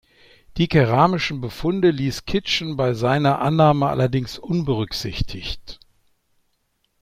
[0.57, 5.79] Die keramischen Befunde ließ Kitchen bei seiner Annahme allerdings unberücksichtigt.